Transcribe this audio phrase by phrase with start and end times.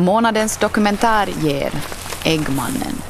[0.00, 1.72] Månadens dokumentär ger
[2.24, 3.02] Äggmannen.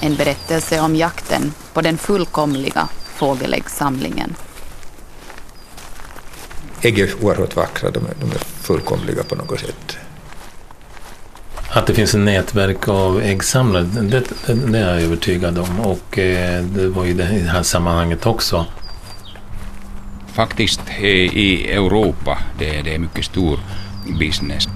[0.00, 4.34] En berättelse om jakten på den fullkomliga fågeläggssamlingen.
[6.82, 9.98] Ägg är oerhört vackra, de är, de är fullkomliga på något sätt.
[11.70, 15.80] Att det finns ett nätverk av äggsamlare, det, det, det är jag övertygad om.
[15.80, 18.66] Och eh, det var ju det, i det här sammanhanget också.
[20.32, 23.58] Faktiskt i Europa det, det är mycket stor
[24.18, 24.68] business.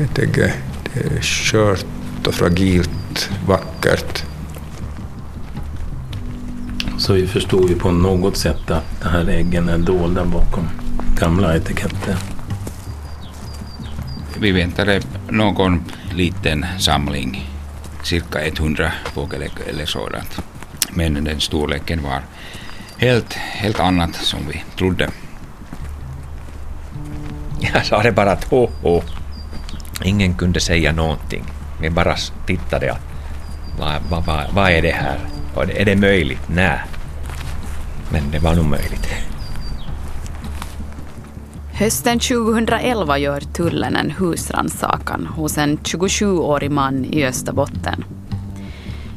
[0.00, 0.54] Ett ägg är,
[0.94, 4.24] det är skört och fragilt, vackert.
[6.98, 10.68] Så vi förstod ju på något sätt att de här äggen är dolda bakom
[11.16, 12.16] gamla etiketter.
[14.40, 15.84] Vi väntade någon
[16.14, 17.50] liten samling,
[18.02, 20.40] cirka 100 fågelägg eller sådant.
[20.90, 22.22] Men den storleken var
[22.96, 25.10] helt, helt annat som vi trodde.
[27.74, 29.02] Jag sa det bara att ho, ho.
[30.04, 31.44] Ingen kunde säga någonting.
[31.80, 33.00] Vi bara tittade att
[33.78, 35.18] vad, vad, vad, vad är det här?
[35.54, 36.42] Och är det möjligt?
[36.46, 36.78] Nej.
[38.12, 39.08] Men det var nog möjligt.
[41.72, 48.04] Hösten 2011 gör tullen en husrannsakan hos en 27-årig man i Österbotten.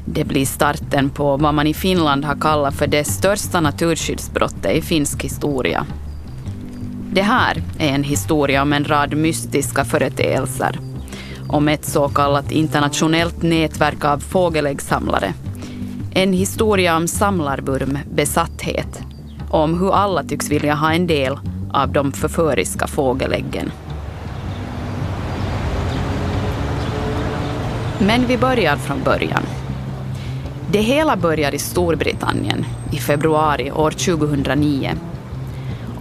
[0.05, 4.81] Det blir starten på vad man i Finland har kallat för det största naturskyddsbrottet i
[4.81, 5.85] finsk historia.
[7.13, 10.79] Det här är en historia om en rad mystiska företeelser.
[11.49, 15.33] Om ett så kallat internationellt nätverk av fågeläggssamlare.
[16.13, 19.01] En historia om samlarburm, besatthet.
[19.49, 21.39] Om hur alla tycks vilja ha en del
[21.73, 23.71] av de förföriska fågeläggen.
[27.99, 29.43] Men vi börjar från början.
[30.71, 34.97] Det hela börjar i Storbritannien i februari år 2009.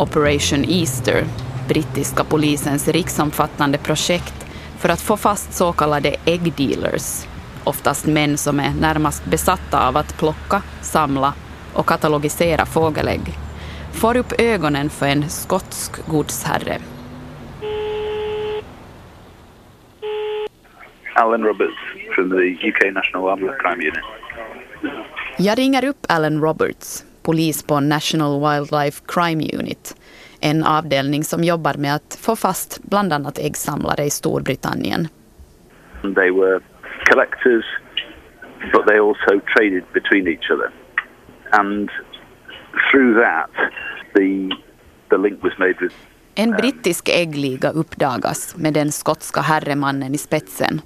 [0.00, 1.24] Operation Easter,
[1.68, 4.46] brittiska polisens riksomfattande projekt
[4.78, 7.26] för att få fast så kallade egg dealers,
[7.64, 11.34] oftast män som är närmast besatta av att plocka, samla
[11.74, 13.20] och katalogisera fågelägg,
[13.92, 16.78] får upp ögonen för en skotsk godsherre.
[21.14, 21.78] Alan Roberts
[22.14, 24.04] from the UK National Wildlife Crime Unit.
[25.38, 29.96] Jag ringer upp Alan Roberts, polis på National Wildlife Crime Unit,
[30.40, 35.08] en avdelning som jobbar med att få fast bland annat äggsamlare i Storbritannien.
[36.02, 36.60] They were
[37.10, 37.64] collectors,
[38.72, 40.70] but they also traded between each other.
[41.50, 41.90] And
[42.90, 43.50] through that,
[44.14, 44.50] the,
[45.10, 45.94] the link was made with
[46.34, 50.80] En brittisk äggliga uppdagas med den skotska herremannen i spetsen.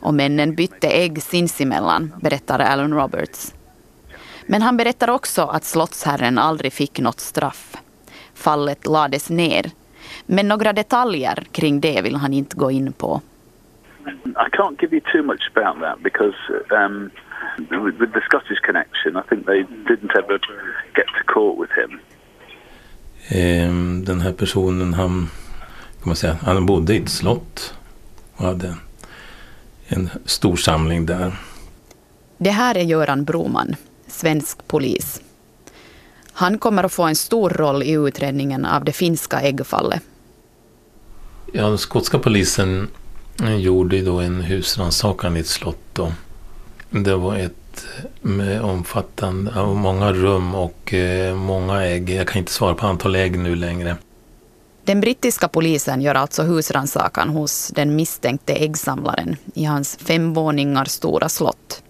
[0.00, 3.54] Och männen bytte ägg sinsemellan, berättar Alan Roberts.
[4.46, 7.76] Men han berättar också att slottsherren aldrig fick något straff.
[8.36, 9.70] Fallet lades ner.
[10.26, 13.20] Men några detaljer kring det vill han inte gå in på.
[14.24, 16.34] I can't give you too much about that because
[16.70, 17.10] um,
[17.98, 20.38] with, the Scottish connection, I think they didn't ever
[20.94, 22.00] get to court with him.
[23.28, 25.28] Ehm, Den här personen han,
[25.98, 27.74] kan man säga, han bodde i ett slott
[28.36, 28.74] och hade
[29.88, 31.32] en stor samling där.
[32.38, 33.76] Det här är Göran Broman,
[34.06, 35.22] svensk polis.
[36.38, 40.02] Han kommer att få en stor roll i utredningen av det finska äggfallet.
[41.52, 42.88] Ja, den skotska polisen
[43.58, 45.78] gjorde då en husrannsakan i ett slott.
[45.92, 46.12] Då.
[46.90, 47.86] Det var ett
[48.20, 52.10] med omfattande, och många rum och eh, många ägg.
[52.10, 53.96] Jag kan inte svara på antal ägg nu längre.
[54.84, 61.28] Den brittiska polisen gör alltså husrannsakan hos den misstänkte äggsamlaren i hans fem våningar stora
[61.28, 61.82] slott.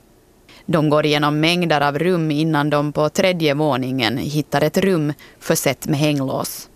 [0.66, 5.86] De går igenom mängder av rum innan de på tredje våningen hittar ett rum försett
[5.86, 6.68] med hänglås.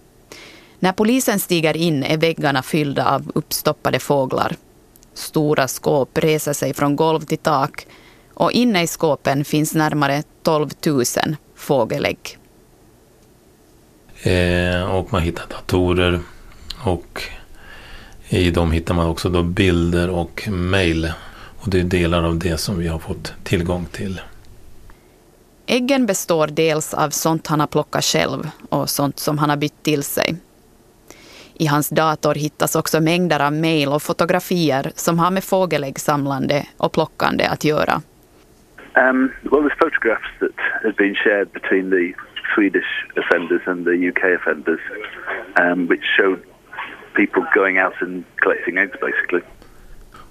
[0.78, 4.56] När polisen stiger in är väggarna fyllda av uppstoppade fåglar.
[5.14, 7.86] Stora skåp reser sig från golv till tak
[8.34, 11.04] och inne i skåpen finns närmare 12 000
[11.54, 12.38] fågelägg.
[14.22, 16.20] Eh, och man hittar datorer
[16.84, 17.22] och
[18.28, 21.12] i dem hittar man också då bilder och mejl.
[21.60, 24.20] Och det är delar av det som vi har fått tillgång till.
[25.66, 29.82] Äggen består dels av sånt han har plockat själv och sånt som han har bytt
[29.82, 30.36] till sig.
[31.54, 36.92] I hans dator hittas också mängder av mejl och fotografier som har med fågeläggsamlande och
[36.92, 38.02] plockande att göra.
[38.94, 42.14] Um, well, there's photographs that had been shared between the
[42.54, 44.80] Swedish offenders and the UK offenders,
[45.60, 46.40] um, which showed
[47.14, 49.42] people going out and collecting eggs, basically.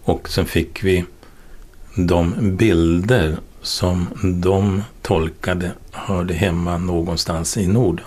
[0.03, 1.05] Och sen fick vi
[2.07, 4.07] de bilder som
[4.43, 8.05] de tolkade hörde hemma någonstans i Norden.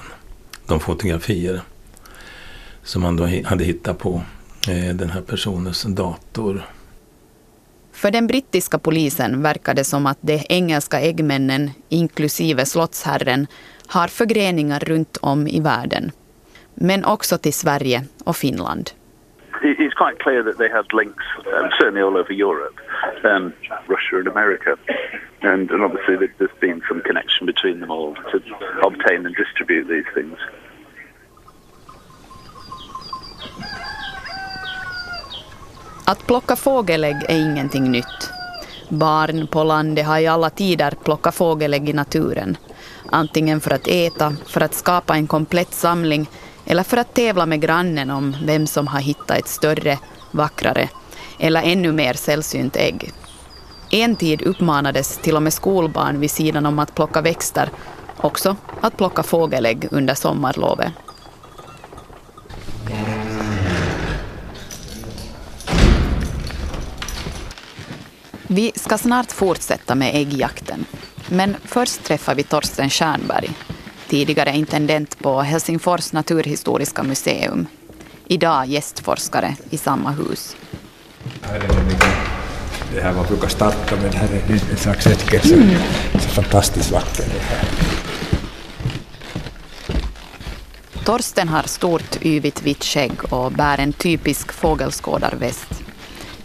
[0.67, 1.62] De fotografier
[2.83, 4.23] som man då hade hittat på
[4.69, 6.67] eh, den här personens dator.
[7.93, 13.47] För den brittiska polisen verkar det som att de engelska äggmännen, inklusive slottsherren,
[13.87, 16.11] har förgreningar runt om i världen.
[16.75, 18.91] Men också till Sverige och Finland.
[19.64, 21.25] It's quite clear that they had links,
[21.55, 22.81] um, certainly all over Europe,
[23.25, 23.53] um,
[23.87, 24.76] Russia and America.
[25.43, 28.43] And, and obviously there's been some connection between them all to
[28.82, 30.38] obtain and distribute these things.
[36.06, 38.31] Att plocka fågelägg är ingenting nytt.
[38.88, 42.56] Barn på landet har i alla tider plockat fågelägg i naturen.
[43.11, 46.26] Antingen för att äta, för att skapa en komplett samling
[46.67, 49.99] eller för att tävla med grannen om vem som har hittat ett större,
[50.31, 50.88] vackrare
[51.38, 53.12] eller ännu mer sällsynt ägg.
[53.91, 57.70] En tid uppmanades till och med skolbarn vid sidan om att plocka växter
[58.17, 60.93] också att plocka fågelägg under sommarlovet.
[68.47, 70.85] Vi ska snart fortsätta med äggjakten.
[71.29, 73.50] Men först träffar vi Torsten Stjernberg,
[74.12, 77.67] tidigare intendent på Helsingfors naturhistoriska museum.
[78.26, 80.56] Idag gästforskare i samma hus.
[82.94, 85.55] Det här man brukar starta med, det här är en slags äckelse.
[85.55, 85.76] Mm.
[86.12, 87.64] Så fantastiskt vacker det här.
[91.05, 95.82] Torsten har stort yvigt vitt skägg och bär en typisk fågelskådarväst.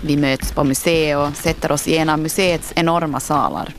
[0.02, 3.74] Vi möts på museet och sätter oss i en av museets enorma salar.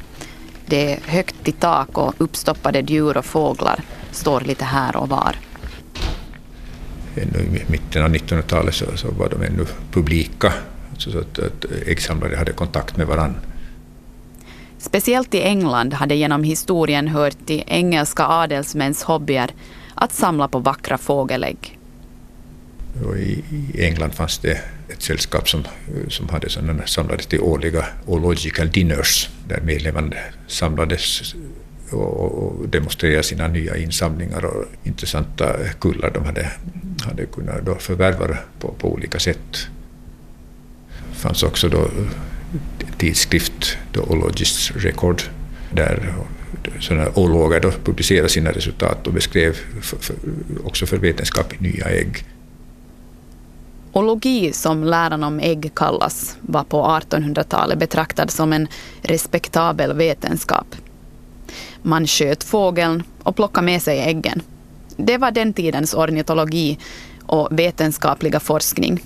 [0.68, 3.80] Det är högt i tak och uppstoppade djur och fåglar
[4.10, 5.36] står lite här och var.
[7.16, 10.52] Ännu i mitten av 1900-talet så, så, var de ännu publika,
[10.98, 13.40] så att, att äggsamlare hade kontakt med varandra.
[14.78, 19.50] Speciellt i England hade genom historien hört till engelska adelsmäns hobbyer
[19.94, 21.77] att samla på vackra fågelägg.
[23.04, 23.44] Och i,
[23.78, 25.64] England fanns det ett sällskap som,
[26.08, 30.16] som hade sådana, samlades till årliga Ological Dinners där medlemmarna
[30.46, 31.34] samlades
[31.92, 36.50] och, demonstrerade sina nya insamlingar och intressanta kullar de hade,
[37.02, 39.68] hade kunnat då förvärva på, på olika sätt.
[41.12, 41.90] Det fanns också då
[42.98, 45.22] tidskrift, då Ologists Record,
[45.70, 46.14] där
[46.80, 50.16] sådana ologer då publicerade sina resultat och beskrev för, för,
[50.64, 52.24] också för vetenskap nya ägg.
[53.92, 58.68] Ologi, som läran om ägg kallas, var på 1800-talet betraktad som en
[59.02, 60.66] respektabel vetenskap.
[61.82, 64.42] Man sköt fågeln och plockade med sig äggen.
[64.96, 66.78] Det var den tidens ornitologi
[67.22, 69.04] och vetenskapliga forskning.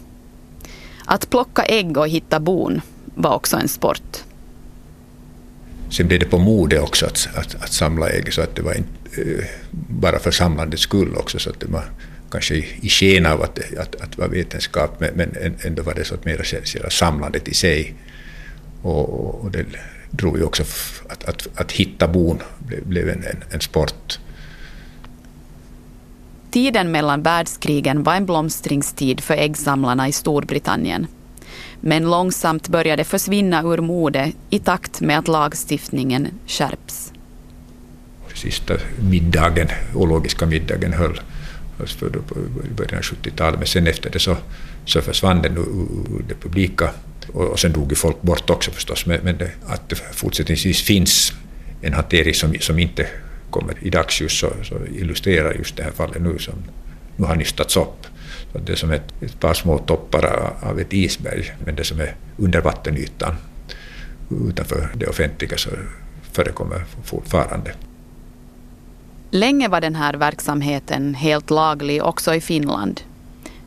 [1.04, 2.80] Att plocka ägg och hitta bon
[3.14, 4.24] var också en sport.
[5.90, 8.74] Sen blev det på mode också att, att, att samla ägg, så att det var
[8.74, 11.84] inte eh, bara för samlandets skull också, så att det var
[12.32, 16.14] kanske i, sken av att, att, att vara vetenskap, men, men ändå var det så
[16.14, 17.94] att mera själva samlandet i sig.
[18.82, 19.64] Och, och det
[20.10, 20.62] drog ju också
[21.08, 24.18] att, att, att hitta bon blev, blev en, en, en sport.
[26.50, 31.06] Tiden mellan världskrigen var en blomstringstid för äggsamlarna i Storbritannien.
[31.80, 37.12] Men långsamt började försvinna ur mode i takt med att lagstiftningen skärps.
[38.34, 38.74] Sista
[39.10, 41.20] middagen, ologiska middagen höll
[41.90, 42.06] för
[42.70, 44.36] i början av 70-talet, men sen efter det så,
[44.84, 46.90] så försvann den ur det publika
[47.32, 50.82] och, och sen dog ju folk bort också förstås, men, men det, att det fortsättningsvis
[50.82, 51.32] finns
[51.82, 53.06] en hantering som, som inte
[53.50, 56.54] kommer i dagsljus så, så illustrerar just det här fallet nu som
[57.16, 58.06] nu har nystats upp.
[58.52, 62.00] Så det är som ett, ett par små toppar av ett isberg, men det som
[62.00, 63.34] är under vattenytan
[64.48, 65.70] utanför det offentliga så
[66.32, 67.72] förekommer fortfarande.
[69.34, 73.00] Länge var den här verksamheten helt laglig också i Finland.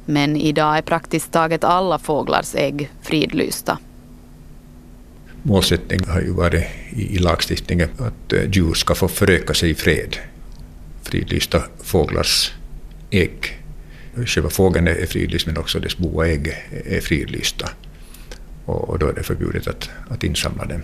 [0.05, 3.77] Men idag är praktiskt taget alla fåglars ägg fridlysta.
[5.43, 10.17] Målsättningen har ju varit i, lagstiftningen att eh, djur ska få föröka sig i fred.
[11.03, 12.53] Fridlysta fåglars
[13.10, 13.62] ägg.
[14.25, 16.48] Själva fågeln är fridlyst men också dess bo ägg
[16.86, 17.69] är fridlysta.
[18.65, 20.81] Och, då är det förbjudet att, att insamla dem.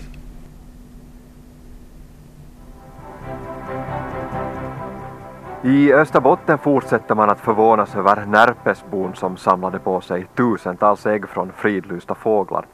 [5.64, 11.52] I Österbotten fortsätter man att förvånas över Närpesbon som samlade på sig tusentals ägg från
[11.56, 12.66] fridlysta fåglar.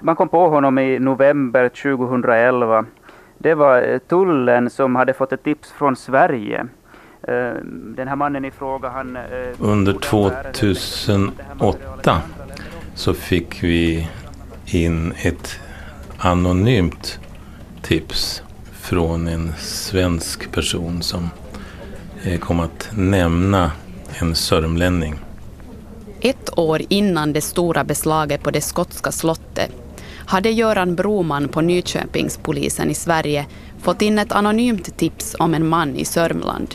[0.00, 2.84] Man kom på honom i november 2011.
[3.38, 6.66] Det var tullen som hade fått ett tips från Sverige.
[7.22, 7.52] Eh,
[7.96, 9.16] den här mannen i fråga han...
[9.16, 9.22] Eh,
[9.58, 12.20] Under 2008
[12.94, 14.08] så fick vi
[14.66, 15.60] in ett
[16.18, 17.20] anonymt
[17.82, 21.41] tips från en svensk person som Eh,
[22.40, 23.72] kom att nämna
[24.20, 25.14] en sörmlänning.
[26.20, 29.70] Ett år innan det stora beslaget på det skotska slottet
[30.26, 33.46] hade Göran Broman på Nyköpingspolisen i Sverige
[33.82, 36.74] fått in ett anonymt tips om en man i Sörmland.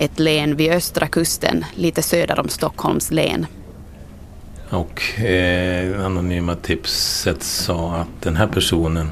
[0.00, 3.46] Ett län vid östra kusten, lite söder om Stockholms län.
[4.70, 9.10] Och eh, anonyma tipset sa att den här personen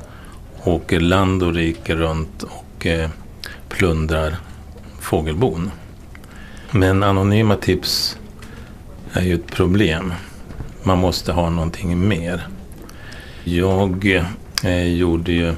[0.64, 3.10] åker land och rike runt och eh,
[3.68, 4.36] plundrar
[5.02, 5.70] fågelbon.
[6.70, 8.18] Men anonyma tips
[9.12, 10.14] är ju ett problem.
[10.82, 12.46] Man måste ha någonting mer.
[13.44, 14.22] Jag
[14.64, 15.54] eh, gjorde ju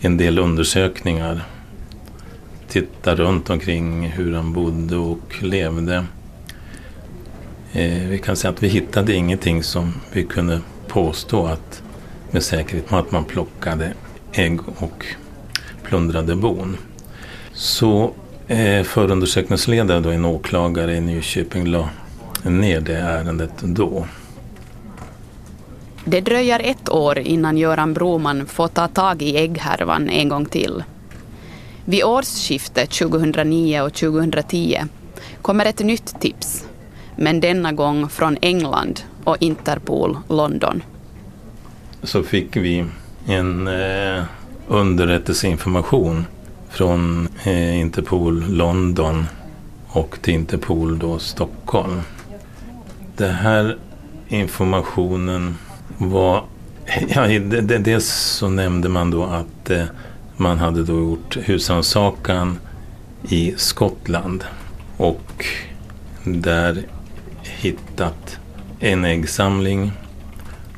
[0.00, 1.44] en del undersökningar.
[2.68, 6.04] Tittade runt omkring hur han bodde och levde.
[7.72, 11.82] Eh, vi kan säga att vi hittade ingenting som vi kunde påstå att
[12.30, 13.92] med säkerhet att man plockade
[14.32, 15.06] ägg och
[15.82, 16.76] plundrade bon.
[17.52, 18.14] Så
[18.48, 21.88] eh, förundersökningsledare, då, en åklagare i Nyköping, la
[22.42, 24.06] ner det ärendet då.
[26.04, 30.84] Det dröjer ett år innan Göran Broman får ta tag i ägghärvan en gång till.
[31.84, 34.80] Vid årsskiftet 2009 och 2010
[35.42, 36.66] kommer ett nytt tips,
[37.16, 40.82] men denna gång från England och Interpol London.
[42.02, 42.84] Så fick vi
[43.26, 44.24] en eh,
[44.68, 46.26] underrättelseinformation
[46.70, 49.26] från eh, Interpol London
[49.88, 52.00] och till Interpol då Stockholm.
[53.16, 53.76] Den här
[54.28, 55.56] informationen
[55.98, 56.44] var...
[57.08, 57.26] Ja,
[57.78, 59.84] dels så nämnde man då att eh,
[60.36, 62.58] man hade då gjort husrannsakan
[63.28, 64.44] i Skottland
[64.96, 65.46] och
[66.24, 66.82] där
[67.42, 68.38] hittat
[68.80, 69.92] en äggsamling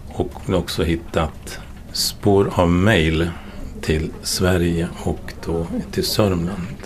[0.08, 1.60] och också hittat
[1.92, 3.30] spår av mejl
[3.80, 6.76] till Sverige och då till Sörmland.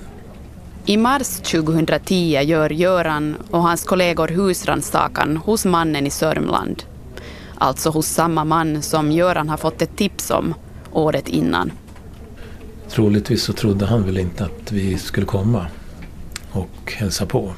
[0.86, 6.82] I mars 2010 gör Göran och hans kollegor husrannsakan hos mannen i Sörmland.
[7.58, 10.54] Alltså hos samma man som Göran har fått ett tips om
[10.92, 11.72] året innan.
[12.88, 15.66] Troligtvis så trodde han väl inte att vi skulle komma
[16.52, 17.52] och hälsa på.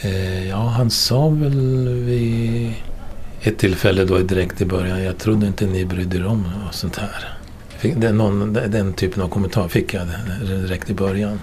[0.00, 2.72] Eh, ja, han sa väl vid
[3.40, 6.96] ett tillfälle då direkt i början, jag trodde inte ni brydde er om och sånt
[6.96, 7.35] här.
[7.82, 10.06] Den, någon, den typen av kommentar fick jag
[10.40, 11.40] direkt i början.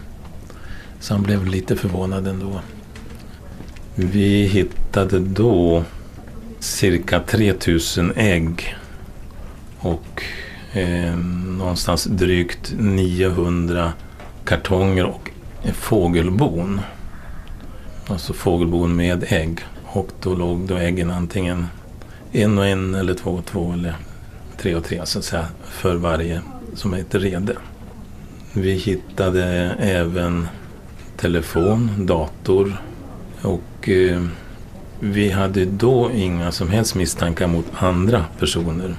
[0.99, 2.61] Så han blev lite förvånad ändå.
[3.95, 5.83] Vi hittade då
[6.59, 8.75] cirka 3000 ägg
[9.79, 10.23] och
[10.73, 11.15] eh,
[11.57, 13.93] någonstans drygt 900
[14.45, 15.29] kartonger och
[15.73, 16.81] fågelbon.
[18.07, 19.59] Alltså fågelbon med ägg.
[19.83, 21.65] Och då låg då äggen antingen
[22.31, 23.95] en och en eller två och två eller
[24.63, 26.41] tre och tre så att säga för varje
[26.75, 27.55] som är ett rede.
[28.53, 29.45] Vi hittade
[29.79, 30.47] även
[31.17, 32.81] telefon, dator
[33.41, 34.23] och eh,
[34.99, 38.95] vi hade då inga som helst misstankar mot andra personer.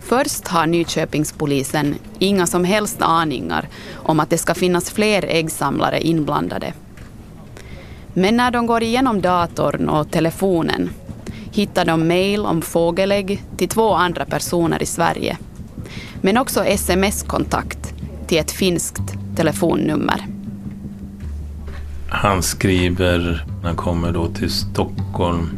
[0.00, 6.72] Först har Nyköpingspolisen inga som helst aningar om att det ska finnas fler äggsamlare inblandade.
[8.14, 10.90] Men när de går igenom datorn och telefonen
[11.56, 15.36] hittar de mejl om fågelägg till två andra personer i Sverige.
[16.20, 17.94] Men också sms-kontakt
[18.26, 19.02] till ett finskt
[19.36, 20.26] telefonnummer.
[22.08, 25.50] Han skriver, när han kommer då till Stockholm.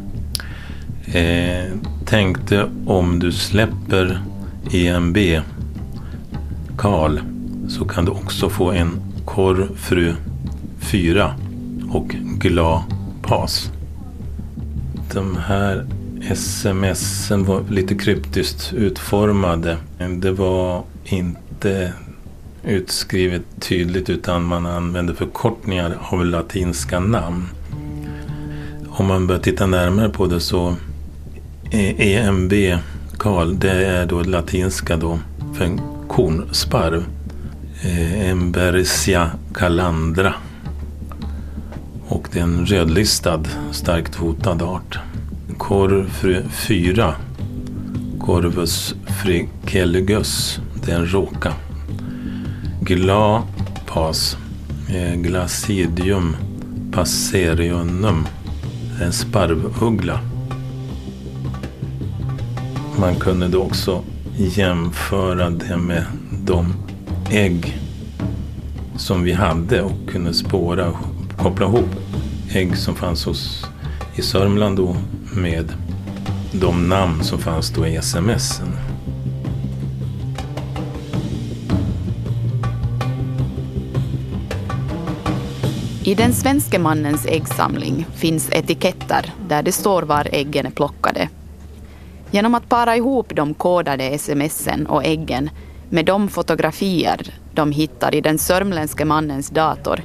[1.07, 1.73] Eh,
[2.07, 4.21] tänkte om du släpper
[4.73, 5.19] EMB
[6.77, 7.19] Karl
[7.69, 10.15] så kan du också få en korvfru
[10.79, 11.35] 4
[11.91, 12.83] och glad
[13.23, 13.71] pas.
[15.13, 15.87] De här
[16.35, 19.77] smsen var lite kryptiskt utformade.
[20.19, 21.93] Det var inte
[22.65, 27.45] utskrivet tydligt utan man använde förkortningar av latinska namn.
[28.89, 30.77] Om man börjar titta närmare på det så
[31.71, 32.53] EMB
[33.19, 35.19] Karl, det är då latinska då
[35.55, 37.05] för en kornsparv.
[37.83, 40.35] Eh, Embersia calandra.
[42.11, 44.99] Och det är en rödlistad, starkt hotad art.
[45.59, 46.11] Korv
[46.51, 47.15] 4.
[48.21, 50.61] Corvus friceligus.
[50.85, 51.53] Det är en råka.
[52.81, 53.43] Gla
[53.87, 54.37] pas.
[54.89, 55.19] Eh,
[58.99, 60.21] Det är En sparvuggla.
[63.01, 64.03] Man kunde då också
[64.37, 66.05] jämföra det med
[66.45, 66.75] de
[67.31, 67.79] ägg
[68.97, 70.93] som vi hade och kunde spåra
[71.39, 71.91] koppla ihop
[72.53, 73.67] ägg som fanns hos,
[74.15, 74.97] i Sörmland då
[75.37, 75.73] med
[76.53, 78.69] de namn som fanns då i smsen.
[86.05, 91.29] I den svenska mannens äggsamling finns etiketter där det står var äggen är plockade.
[92.31, 95.51] Genom att para ihop de kodade smsen och äggen
[95.91, 100.01] med de fotografier de hittar i den sörmländske mannens dator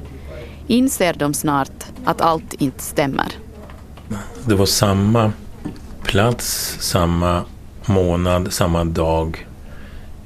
[0.66, 3.28] inser de snart att allt inte stämmer.
[4.46, 5.32] Det var samma
[6.02, 7.44] plats, samma
[7.86, 9.46] månad, samma dag,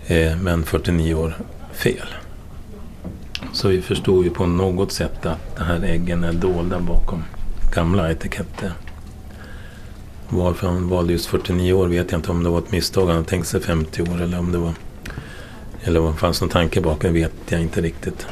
[0.06, 1.36] eh, men 49 år
[1.72, 2.08] fel.
[3.52, 7.24] Så vi förstod ju på något sätt att de här äggen är dolda bakom
[7.74, 8.72] gamla etiketter.
[10.28, 12.30] Varför han valde just 49 år vet jag inte.
[12.30, 14.72] Om det var ett misstag, han hade tänkt sig 50 år eller om det var...
[15.82, 18.26] Eller om det fanns någon tanke bakom vet jag inte riktigt.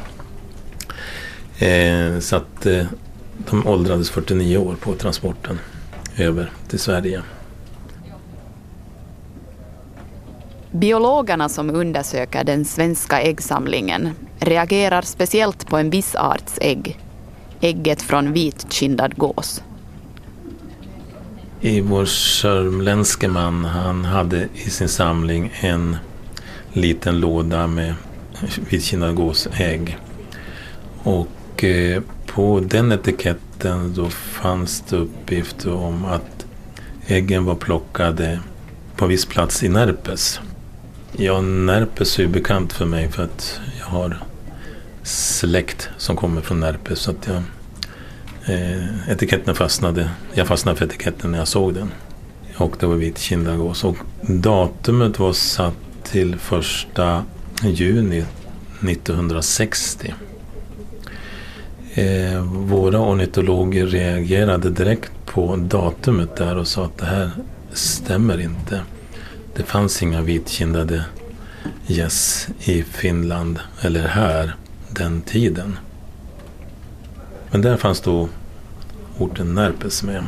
[1.59, 2.85] Eh, så att eh,
[3.37, 5.59] de åldrades 49 år på transporten
[6.17, 7.21] över till Sverige.
[10.71, 14.09] Biologerna som undersöker den svenska äggsamlingen
[14.39, 16.99] reagerar speciellt på en viss arts ägg,
[17.61, 19.63] ägget från vitkindad gås.
[21.61, 25.97] I vår sörmländske man, han hade i sin samling en
[26.73, 27.93] liten låda med
[28.69, 29.97] vitkindad gåsägg.
[31.03, 31.27] Och
[31.63, 36.45] eh, på den etiketten då fanns det uppgifter om att
[37.07, 38.39] äggen var plockade
[38.95, 40.39] på viss plats i Närpes.
[41.11, 44.17] Ja, Närpes är ju bekant för mig för att jag har
[45.03, 46.99] släkt som kommer från Närpes.
[46.99, 47.43] Så att jag,
[48.55, 50.09] eh, etiketten fastnade.
[50.33, 51.91] Jag fastnade för etiketten när jag såg den.
[52.57, 53.83] Och det var vitkindad gås.
[53.83, 55.73] Och datumet var satt
[56.03, 57.23] till första
[57.63, 58.25] juni
[58.81, 60.13] 1960.
[61.97, 67.31] Eh, våra ornitologer reagerade direkt på datumet där och sa att det här
[67.73, 68.81] stämmer inte.
[69.55, 71.05] Det fanns inga vitkindade
[71.87, 74.55] gäss i Finland eller här
[74.89, 75.77] den tiden.
[77.51, 78.29] Men där fanns då
[79.17, 80.23] orten Närpes med.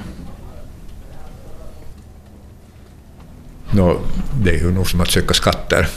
[3.72, 4.00] No,
[4.44, 5.88] det är ju nog som att söka skatter.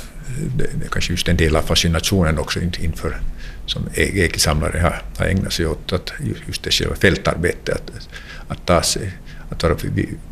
[0.56, 3.20] Det, det är kanske just en del av fascinationen också inför
[3.66, 6.12] som e, äggsamlare har, har ägnat sig åt, att
[6.46, 8.08] just det själva fältarbetet, att,
[8.48, 9.12] att ta sig,
[9.50, 9.76] att vara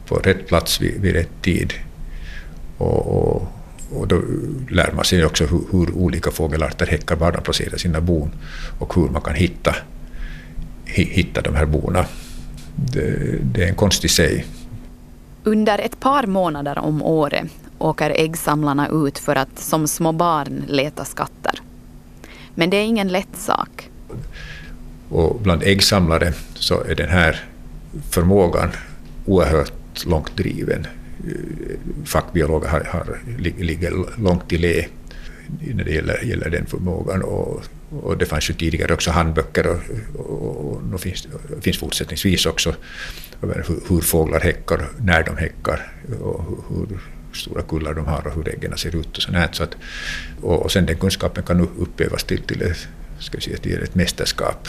[0.07, 1.73] på rätt plats vid, vid rätt tid.
[2.79, 3.49] Och, och,
[3.91, 4.23] och då
[4.69, 8.31] lär man sig också hur, hur, olika fågelarter häckar, var de placerar sina bon
[8.79, 9.77] och hur man kan hitta,
[10.85, 12.05] hitta de här bona.
[12.77, 14.47] Det, det är en konst i sig.
[15.45, 21.05] Under ett par månader om året åker äggsamlarna ut för att som små barn leta
[21.05, 21.61] skatter.
[22.55, 23.91] Men det är ingen lätt sak.
[25.09, 27.45] Och bland äggsamlare så är den här
[28.11, 28.71] förmågan
[29.27, 30.87] oerhört långt driven.
[32.05, 33.19] Fackbiologer har, har,
[33.59, 34.87] ligger långt i lä
[35.75, 37.23] när det gäller, gäller den förmågan.
[37.23, 39.79] Och, och det fanns ju tidigare också handböcker och,
[40.19, 41.29] och, och, och finns,
[41.61, 42.75] finns fortsättningsvis också
[43.41, 47.01] hur, hur fåglar häckar, när de häckar och hur
[47.33, 49.55] stora kullar de har och hur äggen ser ut och sånt.
[49.55, 49.77] Så att,
[50.43, 52.89] och, och sen den kunskapen kan uppövas till, till, ett,
[53.19, 54.69] ska vi säga, till ett mästerskap.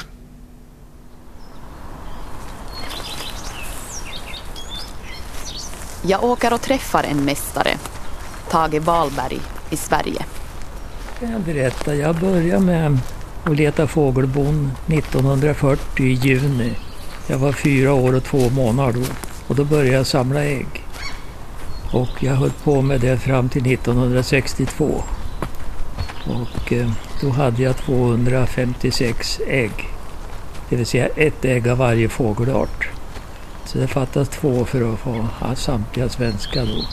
[6.04, 7.78] Jag åker och träffar en mästare,
[8.50, 10.26] Tage Wahlberg i Sverige.
[11.20, 11.96] Kan jag berätta.
[11.96, 12.98] Jag började med
[13.44, 16.74] att leta fågelbon 1940 i juni.
[17.28, 19.06] Jag var fyra år och två månader då.
[19.48, 20.81] Och då började jag samla ägg.
[21.92, 25.04] Och jag höll på med det fram till 1962.
[26.26, 29.90] Och eh, då hade jag 256 ägg.
[30.70, 32.90] Det vill säga ett ägg av varje fågelart.
[33.66, 36.86] Så det fattas två för att få ha samtliga svenska då.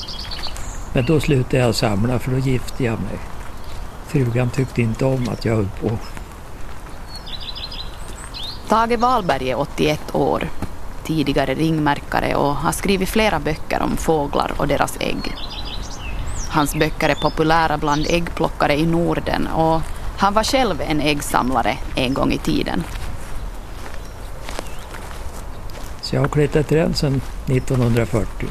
[0.92, 3.18] Men då slutade jag samla för då gifte jag mig.
[4.06, 5.98] Frugan tyckte inte om att jag höll på.
[8.68, 10.48] Tage Wahlberg är 81 år,
[11.08, 15.34] tidigare ringmärkare och har skrivit flera böcker om fåglar och deras ägg.
[16.50, 19.80] Hans böcker är populära bland äggplockare i Norden och
[20.18, 22.84] han var själv en äggsamlare en gång i tiden.
[26.02, 28.48] Så jag har klättrat träd sedan 1940.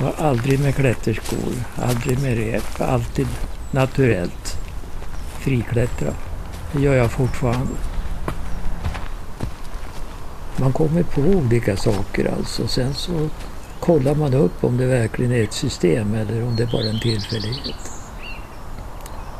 [0.00, 3.28] Var aldrig med klätterskor, aldrig med rep, alltid
[3.70, 4.56] naturellt.
[5.38, 6.12] Friklättra.
[6.72, 7.72] Det gör jag fortfarande.
[10.60, 12.68] Man kommer på olika saker alltså.
[12.68, 13.28] Sen så
[13.80, 17.00] kollar man upp om det verkligen är ett system eller om det bara är en
[17.00, 17.90] tillfällighet.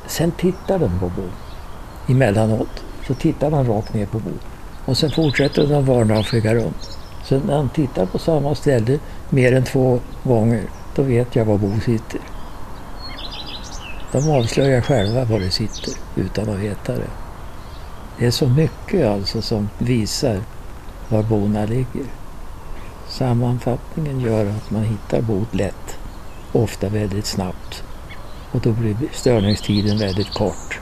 [0.07, 1.29] Sen tittar de på Bo.
[2.13, 4.31] Emellanåt så tittar man rakt ner på Bo.
[4.85, 6.99] Och sen fortsätter de varna och flyga runt.
[7.25, 8.99] Så när han tittar på samma ställe
[9.31, 10.63] mer än två gånger,
[10.95, 12.21] då vet jag var Bo sitter.
[14.13, 17.11] De avslöjar själva var det sitter utan att veta det.
[18.19, 20.41] Det är så mycket alltså som visar
[21.09, 22.07] var bona ligger.
[23.09, 25.99] Sammanfattningen gör att man hittar bot lätt,
[26.53, 27.83] ofta väldigt snabbt.
[28.53, 30.81] Och då blir störningstiden väldigt kort.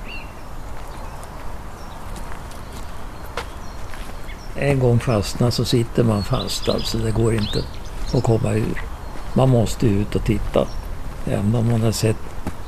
[4.57, 6.99] En gång fastnar så sitter man fast alltså.
[6.99, 7.63] Det går inte
[8.15, 8.83] att komma ur.
[9.35, 10.69] Man måste ut och titta.
[11.27, 12.17] Även om man har sett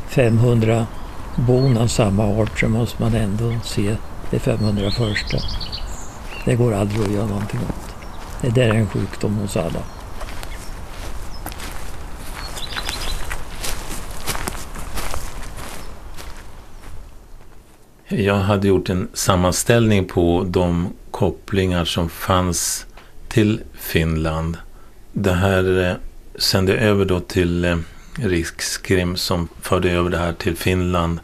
[0.09, 0.87] 500
[1.37, 3.97] bon av samma art så måste man ändå se
[4.31, 4.95] det 501.
[6.47, 7.95] Det går aldrig att göra någonting åt.
[8.41, 9.83] Det där är en sjukdom hos alla.
[18.09, 22.87] Jag hade gjort en sammanställning på de kopplingar som fanns
[23.29, 24.57] till Finland.
[25.13, 25.95] Det här eh,
[26.41, 27.77] sände jag över då till eh,
[28.15, 31.19] Rikskrim som förde över det här till Finland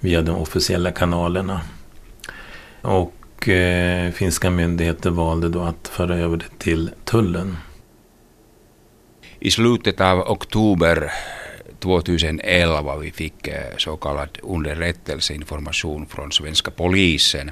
[0.00, 1.60] via de officiella kanalerna.
[2.82, 3.14] Och
[3.48, 7.56] eh, finska myndigheter valde då att föra över det till tullen.
[9.38, 11.12] I slutet av oktober
[11.78, 17.50] 2011 vi fick eh, så kallad underrättelseinformation från svenska polisen.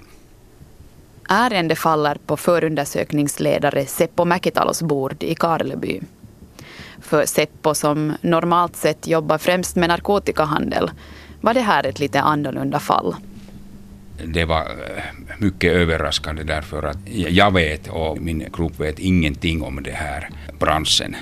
[1.28, 6.00] Ärende faller på förundersökningsledare Seppo Mäkitalos bord i Karleby.
[7.00, 10.90] För Seppo som normalt sett jobbar främst med narkotikahandel
[11.40, 13.16] var det här ett lite annorlunda fall.
[14.24, 15.02] Det var eh,
[15.38, 20.28] mycket överraskande därför att jag vet och min grupp vet ingenting om det här
[20.58, 21.16] branschen.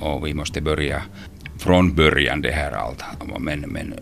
[0.00, 1.02] Och vi måste börja
[1.58, 3.04] från början det här allt.
[3.38, 3.94] Men, men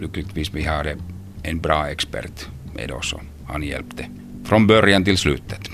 [0.00, 0.96] lyckligtvis vi har
[1.42, 4.06] en bra expert med oss och han hjälpte
[4.44, 5.70] från början till slutet.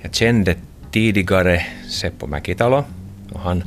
[0.00, 0.56] Jag kände
[0.90, 2.84] tidigare Seppo Mäkitalo
[3.32, 3.64] och han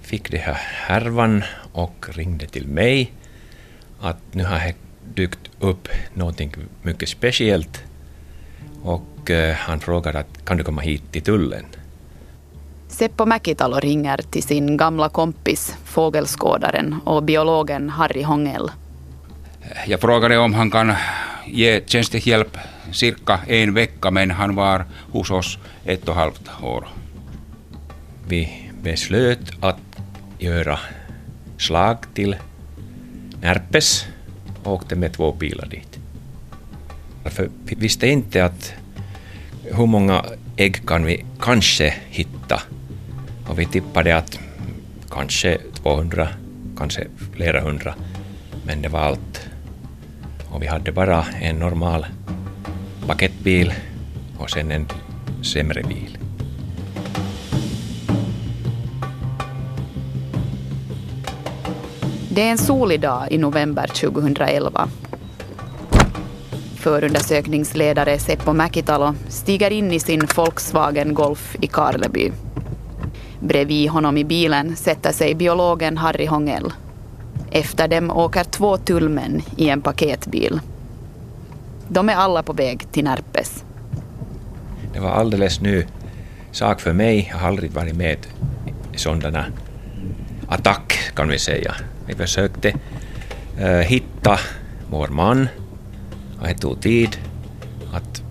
[0.00, 1.42] fick det här härvan
[1.72, 3.12] och ringde till mig
[4.00, 4.58] att nu har
[5.14, 7.84] dykt upp någonting mycket speciellt
[8.82, 11.64] och eh, han frågade att kan du komma hit till tullen?
[12.88, 18.70] Seppo Mäkitalo ringer till sin gamla kompis fågelskådaren och biologen Harry Hongell.
[19.86, 20.92] Jag frågade om han kan
[21.46, 22.58] ge tjänstehjälp
[22.92, 26.88] cirka en vecka men han var hos oss ett och halvt år.
[28.28, 29.80] Vi beslöt att
[30.38, 30.78] göra
[31.58, 32.36] slag till
[33.40, 34.06] Närpes
[34.64, 35.98] åkte med två bilar dit.
[37.24, 38.72] För vi visste inte att
[39.64, 40.24] hur många
[40.56, 42.62] ägg kan vi kanske hitta
[43.48, 44.38] och vi tippade att
[45.10, 46.28] kanske 200,
[46.78, 47.94] kanske flera hundra,
[48.66, 49.48] men det var allt.
[50.50, 52.06] Och vi hade bara en normal
[53.06, 53.72] paketbil
[54.38, 54.88] och sen en
[55.42, 56.19] sämre bil.
[62.32, 64.88] Det är en solig dag i november 2011.
[66.76, 72.32] Förundersökningsledare Seppo Mäkitalo stiger in i sin Volkswagen Golf i Karleby.
[73.40, 76.72] Bredvid honom i bilen sätter sig biologen Harry Hongell.
[77.50, 80.60] Efter dem åker två tullmän i en paketbil.
[81.88, 83.64] De är alla på väg till Närpes.
[84.92, 85.86] Det var alldeles ny
[86.52, 87.28] sak för mig.
[87.32, 88.26] Jag har aldrig varit med
[88.92, 89.44] i sådana
[90.48, 91.74] attack kan vi säga.
[92.10, 92.74] Vi försökte
[93.60, 94.38] uh, hitta
[94.90, 95.48] vår man
[96.40, 97.16] och det tog tid
[97.92, 98.22] att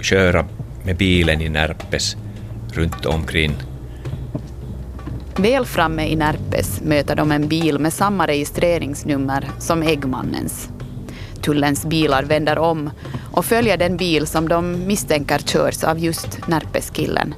[0.00, 0.46] köra
[0.82, 2.16] med bilen i Närpes
[2.72, 3.52] runt omkring.
[5.36, 10.68] Väl framme i Närpes möter de en bil med samma registreringsnummer som äggmannens.
[11.42, 12.90] Tullens bilar vänder om
[13.32, 17.34] och följer den bil som de misstänker körs av just Närpeskillen.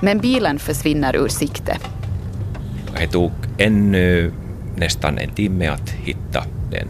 [0.00, 1.78] Men bilen försvinner ur sikte.
[2.98, 4.32] Det tog ännu
[4.76, 6.88] nästan en timme att hitta den.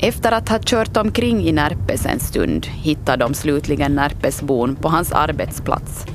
[0.00, 5.12] Efter att ha kört omkring i Närpes en stund hittar de slutligen Närpesbon på hans
[5.12, 6.06] arbetsplats.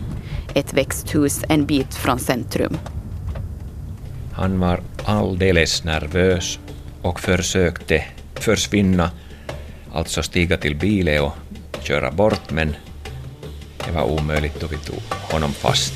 [0.53, 2.77] Ett växthus en bit från centrum.
[4.33, 6.59] Han var alldeles nervös
[7.01, 9.11] och försökte försvinna,
[9.93, 11.33] alltså stiga till bilen och
[11.81, 12.75] köra bort, men
[13.85, 15.93] det var omöjligt och vi tog honom fast.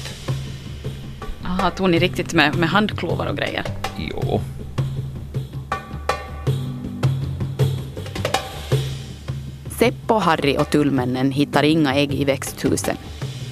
[1.45, 3.80] Aha, tog ni riktigt med, med handklovar och grejer?
[4.09, 4.41] Jo.
[9.79, 12.97] Seppo, Harry och tullmännen hittar inga ägg i växthuset.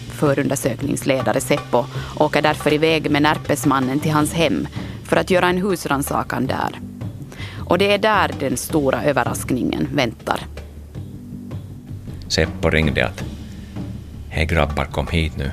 [0.09, 1.85] Förundersökningsledare Seppo
[2.17, 4.67] åker därför iväg med Närpesmannen till hans hem
[5.03, 6.79] för att göra en husrannsakan där.
[7.67, 10.39] Och det är där den stora överraskningen väntar.
[12.27, 13.23] Seppo ringde att
[14.29, 15.51] hej grabbar kom hit nu.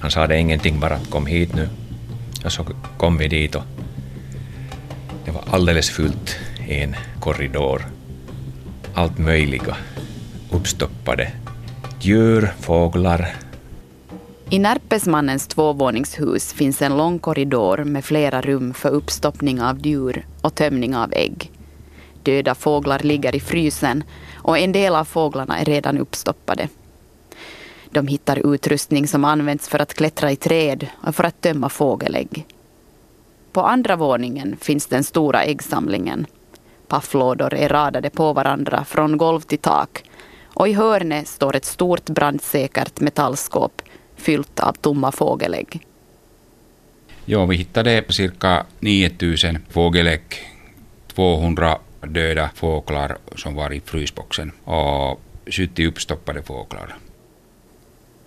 [0.00, 1.68] Han sa det ingenting bara kom hit nu.
[2.46, 3.62] Och så kom vi dit och
[5.24, 6.36] det var alldeles fullt
[6.68, 7.82] i en korridor.
[8.94, 9.76] allt möjliga
[10.50, 11.32] uppstoppade
[12.00, 13.36] djur, fåglar.
[14.50, 20.54] I Närpesmannens tvåvåningshus finns en lång korridor med flera rum för uppstoppning av djur och
[20.54, 21.50] tömning av ägg.
[22.22, 24.04] Döda fåglar ligger i frysen
[24.34, 26.68] och en del av fåglarna är redan uppstoppade.
[27.96, 32.46] De hittar utrustning som används för att klättra i träd och för att tömma fågelägg.
[33.52, 36.26] På andra våningen finns den stora äggsamlingen.
[36.88, 40.02] Pafflådor är radade på varandra från golv till tak
[40.44, 43.82] och i hörnet står ett stort brandsäkert metallskåp
[44.16, 45.86] fyllt av tomma fågelägg.
[47.24, 50.22] Ja, vi hittade cirka 9000 fågelägg,
[51.14, 56.96] 200 döda fåglar som var i frysboxen och 70 uppstoppade fåglar.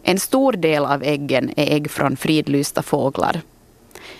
[0.10, 3.42] En stor del av äggen är ägg från fridlysta fåglar.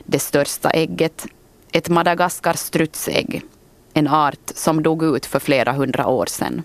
[0.06, 1.26] Det största ägget,
[1.72, 3.42] ett Madagaskar-strutsägg,
[3.94, 6.64] en art som dog ut för flera hundra år sedan.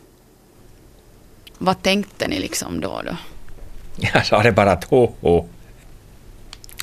[1.59, 3.01] Vad tänkte ni liksom då?
[3.05, 3.17] då?
[4.15, 5.47] Jag sa det bara att ho, ho.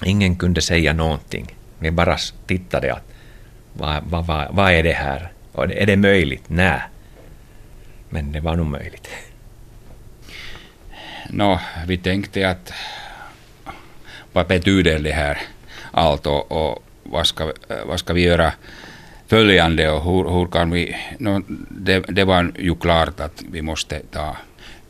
[0.05, 1.55] Ingen kunde säga någonting.
[1.79, 3.11] Vi bara tittade att
[3.73, 5.31] vad, vad, vad, vad är det här?
[5.53, 6.43] Är det möjligt?
[6.47, 6.81] Nej.
[8.09, 9.07] Men det var nog möjligt.
[11.33, 12.73] Nå, vi tänkte att
[14.33, 15.37] vad betyder det här
[15.91, 17.51] allt och, och vad, ska,
[17.85, 18.53] vad ska vi göra
[19.27, 20.95] följande och hur, hur kan vi...
[21.17, 24.35] No, det, det var ju klart att vi måste ta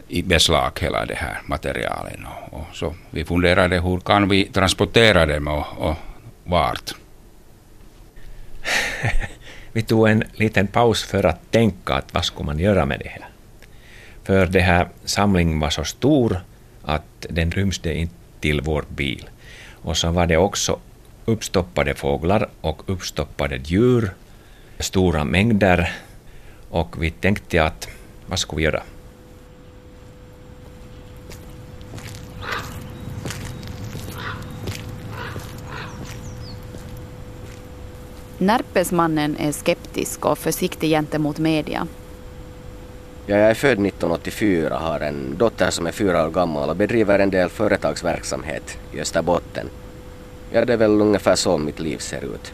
[0.07, 2.19] i beslag hela det här materialet.
[2.51, 5.95] Och, och så vi funderade hur kan vi transportera dem och, och
[6.43, 6.91] vart.
[9.71, 13.09] vi tog en liten paus för att tänka att vad ska man göra med det
[13.09, 13.30] här.
[14.23, 16.41] För det här samlingen var så stor
[16.83, 19.29] att den ryms inte till vår bil.
[19.81, 20.79] Och så var det också
[21.25, 24.11] uppstoppade fåglar och uppstoppade djur,
[24.79, 25.93] stora mängder.
[26.69, 27.87] Och vi tänkte att
[28.25, 28.83] vad ska vi göra?
[38.37, 41.87] Närpesmannen är skeptisk och försiktig gentemot media.
[43.31, 47.19] Ja, jag är född 1984, har en dotter som är fyra år gammal och bedriver
[47.19, 49.69] en del företagsverksamhet i Österbotten.
[50.51, 52.53] Ja, det är väl ungefär så mitt liv ser ut.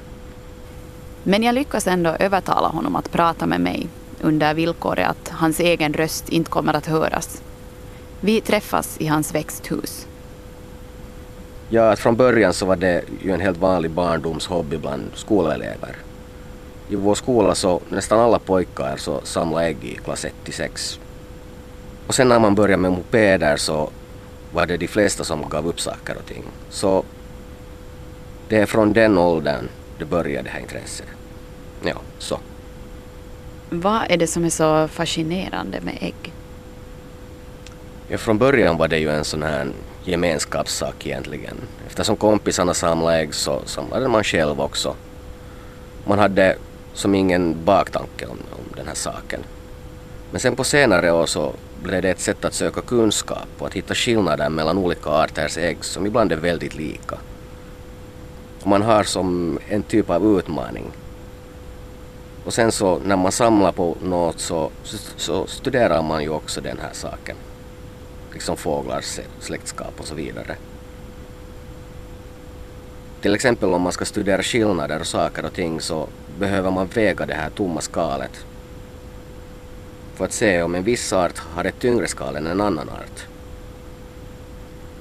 [1.23, 3.87] Men jag lyckas ändå övertala honom att prata med mig
[4.21, 7.41] under villkoret att hans egen röst inte kommer att höras.
[8.21, 10.07] Vi träffas i hans växthus.
[11.69, 16.06] Ja, från början så var det ju en helt vanlig barndomshobby bland skolelever.
[16.89, 20.99] I vår skola så nästan alla pojkar så samlade ägg i klass 1 till 6.
[22.07, 23.89] Och sen när man började med mopeder så
[24.53, 26.43] var det de flesta som gav upp saker och ting.
[26.69, 27.03] Så
[28.49, 29.69] det är från den åldern
[29.99, 31.07] det började det här intresset.
[31.85, 32.39] Ja, så.
[33.69, 36.33] Vad är det som är så fascinerande med ägg?
[38.07, 39.67] Ja, från början var det ju en sån här
[40.03, 41.57] gemenskapssak egentligen.
[41.87, 44.95] Eftersom kompisarna samlade ägg så samlade man själv också.
[46.05, 46.57] Man hade
[46.97, 49.43] som ingen baktanke om, om den här saken.
[50.31, 53.73] Men sen på senare år så blev det ett sätt att söka kunskap och att
[53.73, 57.17] hitta skillnader mellan olika arters ägg som ibland är väldigt lika.
[58.61, 60.91] Och man har som en typ av utmaning.
[62.45, 66.61] Och sen så när man samlar på något så, så, så studerar man ju också
[66.61, 67.35] den här saken.
[68.33, 70.55] Liksom fåglars släktskap och så vidare.
[73.27, 76.07] Till exempel om man ska studera skillnader och saker och ting så
[76.39, 78.45] behöver man väga det här tomma skalet
[80.15, 83.25] för att se om en viss art har ett tyngre skal än en annan art.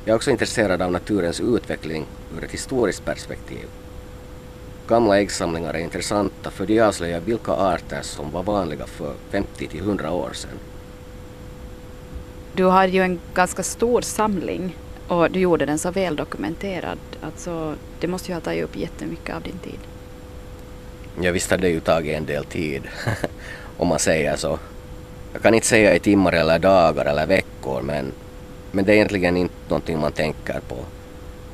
[0.04, 3.66] Jag är också intresserad av naturens utveckling ur ett historiskt perspektiv.
[4.88, 10.30] Gamla äggsamlingar är intressanta för de avslöjar vilka arter som var vanliga för 50-100 år
[10.32, 10.58] sedan.
[12.52, 14.76] Du har ju en ganska stor samling
[15.08, 16.98] och du gjorde den så väldokumenterad.
[17.22, 19.78] Alltså, det måste ju ha tagit upp jättemycket av din tid.
[21.20, 22.82] Ja, visst har det ju tagit en del tid,
[23.76, 24.58] om man säger så.
[25.32, 28.12] Jag kan inte säga i timmar eller dagar eller veckor, men,
[28.70, 30.76] men det är egentligen inte någonting man tänker på.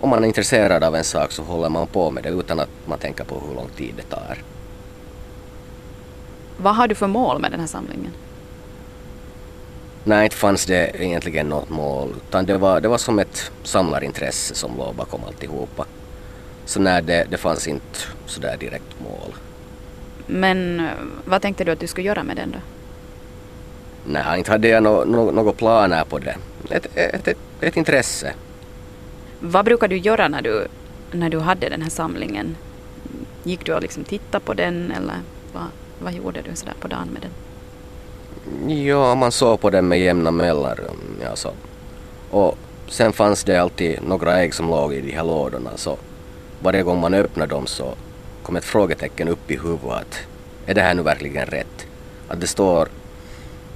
[0.01, 2.71] Om man är intresserad av en sak så håller man på med det utan att
[2.87, 4.39] man tänker på hur lång tid det tar.
[6.57, 8.13] Vad har du för mål med den här samlingen?
[10.05, 14.55] Nej, inte fanns det egentligen något mål, utan det var, det var som ett samlarintresse
[14.55, 15.87] som låg bakom alltihopa.
[16.65, 19.35] Så nej, det, det fanns inte sådär direkt mål.
[20.27, 20.87] Men eh,
[21.25, 22.59] vad tänkte du att du skulle göra med den då?
[24.05, 26.37] Nej, inte hade jag några no, no, planer på det.
[26.71, 28.35] Ett, ett, ett, ett, intresse.
[29.41, 30.67] Vad brukar du göra när du,
[31.13, 32.57] när du hade den här samlingen?
[33.43, 35.15] Gick du och liksom tittade på den eller
[35.53, 35.67] vad,
[35.99, 37.31] vad gjorde du sådär på dagen med den?
[38.87, 40.97] Ja, man såg på dem med jämna mellanrum.
[41.31, 41.53] Alltså.
[42.31, 45.99] Och sen fanns det alltid några ägg som låg i de här lådorna så
[46.63, 47.95] varje gång man öppnade dem så
[48.43, 50.19] kom ett frågetecken upp i huvudet att
[50.67, 51.87] är det här nu verkligen rätt?
[52.29, 52.89] Att det står,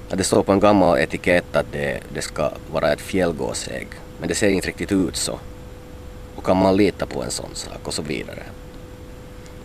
[0.09, 3.87] att det står på en gammal etikett att det, det ska vara ett fjällgåsägg
[4.19, 5.39] men det ser inte riktigt ut så.
[6.35, 8.43] Och kan man lita på en sån sak och så vidare.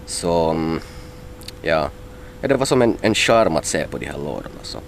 [0.07, 0.81] Så mm,
[1.63, 1.91] ja,
[2.41, 4.63] ja det var som en, en charm att se på de här lådorna.
[4.63, 4.79] Så.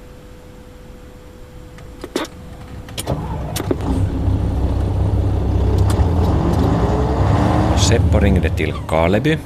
[7.88, 9.38] Seppo ringde till Kaleby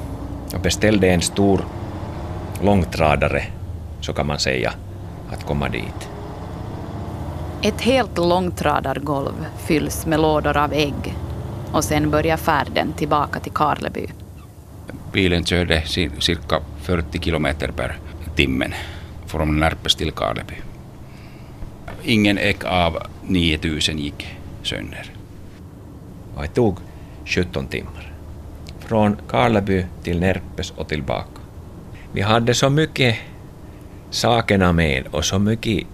[0.53, 1.65] och beställde en stor
[2.61, 3.43] långtradare,
[4.01, 4.73] så kan man säga,
[5.31, 6.09] att komma dit.
[7.61, 11.15] Ett helt långtradargolv fylls med lådor av ägg
[11.71, 14.07] och sen börjar färden tillbaka till Karleby.
[15.11, 15.83] Bilen körde
[16.19, 17.97] cirka 40 kilometer per
[18.35, 18.73] timmen
[19.25, 20.55] från Närpes till Karleby.
[22.03, 22.97] Ingen ägg av
[23.27, 24.27] 9000 gick
[24.63, 25.11] sönder.
[26.35, 26.77] Och det tog
[27.25, 28.08] 17 timmar.
[28.89, 31.41] Från Karleby till Närpes och tillbaka.
[32.11, 33.15] Vi hade så mycket
[34.09, 35.87] sakerna med och så mycket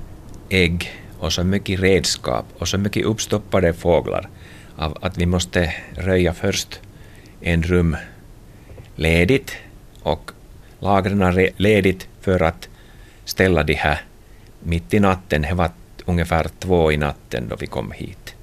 [0.50, 4.30] ägg och så mycket redskap och så mycket uppstoppade fåglar
[4.76, 6.80] av att vi måste röja först
[7.42, 7.98] en rum
[8.96, 9.56] ledigt
[10.04, 10.32] och
[10.80, 12.70] lagren ledigt för att
[13.26, 14.02] ställa de här
[14.60, 15.42] mitt i natten.
[15.42, 15.72] Det var
[16.06, 18.36] ungefär två i natten då vi kom hit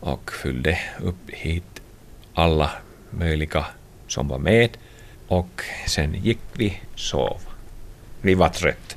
[0.00, 1.80] och fyllde upp hit
[2.34, 2.70] alla
[3.10, 3.66] möjliga
[4.08, 4.70] som var med
[5.28, 7.40] och sen gick vi sov.
[8.20, 8.96] Vi var trött.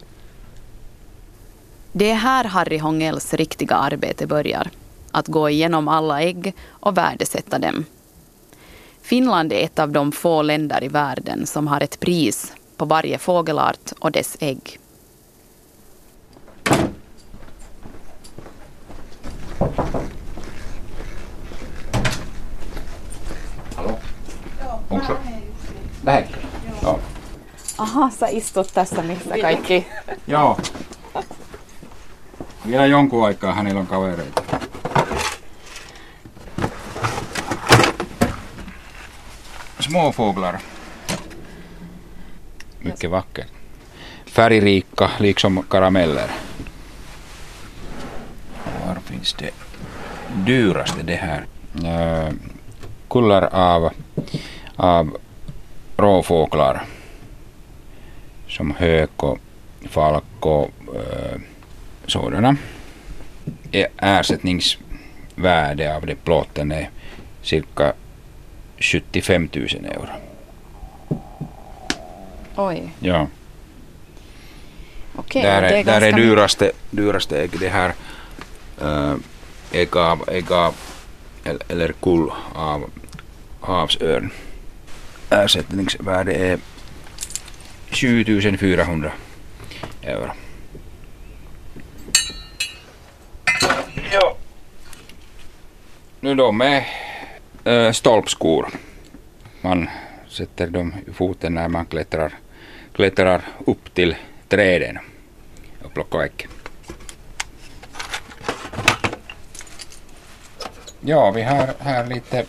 [1.91, 4.69] Det är här Harry Hongels riktiga arbete börjar.
[5.11, 7.85] Att gå igenom alla ägg och värdesätta dem.
[9.01, 13.17] Finland är ett av de få länder i världen som har ett pris på varje
[13.17, 14.79] fågelart och dess ägg.
[24.93, 25.19] Onko
[26.03, 26.37] Lähellä?
[26.81, 26.99] Joo.
[27.77, 29.87] Aha, sä istut tässä missä kaikki.
[30.27, 30.59] Joo.
[32.67, 34.41] Vielä jonkun aikaa hänellä on kavereita.
[39.79, 40.59] Småfåglar.
[42.83, 43.51] Mycket vackert.
[44.29, 46.29] Färgrika, liksom karameller.
[48.87, 49.53] Var finns det
[50.45, 51.47] dyraste det här?
[53.09, 53.89] Kullar av,
[54.75, 55.17] av
[55.97, 56.85] råfåglar.
[58.47, 59.39] Som hök och
[59.89, 61.41] falk och uh,
[62.07, 62.57] sådana.
[63.97, 66.89] Ersättningsvärde av det plåten är
[67.41, 67.93] cirka
[68.79, 70.07] 75 000 euro.
[72.55, 72.89] Oj.
[72.99, 73.27] Ja.
[75.15, 77.93] Okej, där är, det är där är dyraste, dyraste ägg det här
[78.81, 79.15] äh,
[79.71, 80.75] ägg av, ägg av
[81.43, 82.89] eller, eller kull av
[83.61, 84.31] havsörn.
[85.33, 86.59] Ersättningsvärde är
[87.91, 89.11] 7400
[90.01, 90.31] euro.
[94.11, 94.37] Ja.
[96.19, 96.87] Nu de är
[97.63, 98.67] äh, stolpskor.
[99.61, 99.89] Man
[100.29, 102.33] sätter dem i foten när man klättrar,
[102.95, 104.15] klättrar upp till
[104.49, 104.99] träden
[105.83, 106.47] och plockar ägg.
[111.01, 112.45] Ja, vi har här lite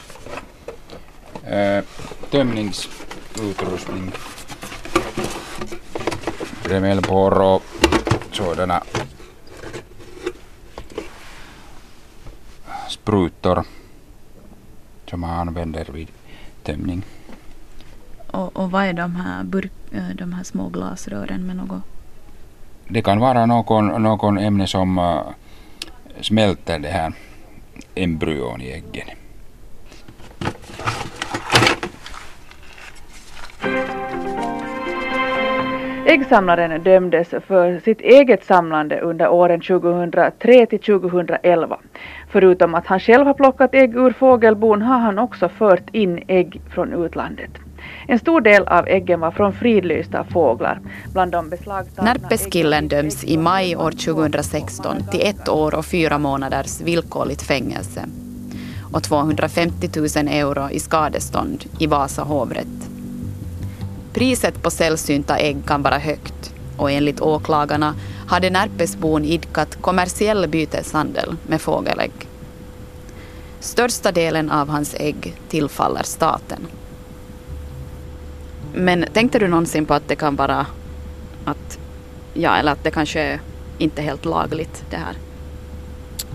[1.46, 1.84] äh,
[2.30, 4.12] tömningsutrustning.
[6.64, 7.62] Remelborr och
[8.32, 8.82] sådana
[12.88, 13.64] sprutor
[15.06, 16.08] som man använder vid
[16.62, 17.02] tömning.
[18.30, 21.82] Och, och vad är de här, burk, eh, de här små glasrören med något?
[22.88, 25.20] Det kan vara någon, någon ämne som uh,
[26.20, 27.12] smälter det här
[27.94, 29.08] embryon i äggen.
[36.06, 41.78] Äggsamlaren dömdes för sitt eget samlande under åren 2003 till 2011.
[42.28, 46.60] Förutom att han själv har plockat ägg ur fågelbon har han också fört in ägg
[46.74, 47.50] från utlandet.
[48.08, 50.80] En stor del av äggen var från fridlysta fåglar.
[51.12, 56.80] Bland de beslagtagna Närpeskillen döms i maj år 2016 till ett år och fyra månaders
[56.80, 58.00] villkorligt fängelse
[58.92, 62.93] och 250 000 euro i skadestånd i Vasa hovrätt.
[64.14, 67.94] Priset på sällsynta ägg kan vara högt och enligt åklagarna
[68.26, 72.12] hade Närpesbon idkat kommersiell byteshandel med fågelägg.
[73.60, 76.66] Största delen av hans ägg tillfaller staten.
[78.74, 80.66] Men tänkte du någonsin på att det kan vara
[81.44, 81.78] att,
[82.34, 83.40] ja, eller att det kanske är
[83.78, 85.16] inte helt lagligt det här?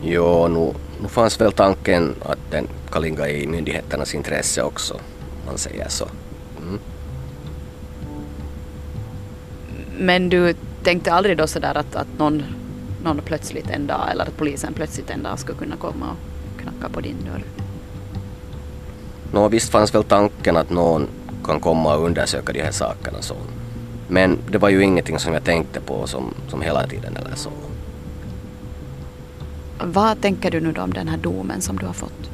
[0.03, 5.45] Jo, nu, nu fanns väl tanken att den kan ligga i myndigheternas intresse också, om
[5.45, 6.07] man säger så.
[9.99, 12.43] Men du tänkte aldrig då sådär att, att någon,
[13.03, 16.93] någon plötsligt en dag eller att polisen plötsligt en dag skulle kunna komma och knacka
[16.93, 17.43] på din dörr?
[19.31, 21.07] Nå, visst fanns väl tanken att någon
[21.43, 23.35] kan komma och undersöka de här sakerna så.
[24.07, 27.49] Men det var ju ingenting som jag tänkte på som, som hela tiden eller så.
[29.83, 32.29] Vad tänker du nu då om den här domen som du har fått?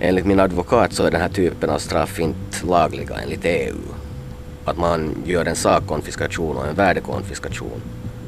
[0.00, 3.97] Enligt min advokat så är den här typen av straff inte lagliga enligt EU.
[4.68, 7.82] Att man gör en sakkonfiskation och en värdekonfiskation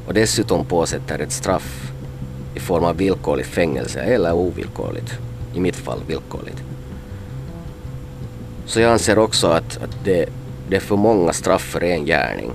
[0.07, 1.91] och dessutom påsätter ett straff
[2.55, 5.13] i form av villkorligt fängelse eller ovillkorligt.
[5.53, 6.63] I mitt fall villkorligt.
[8.65, 10.25] Så jag anser också att, att det,
[10.69, 12.51] det är för många straff för en gärning.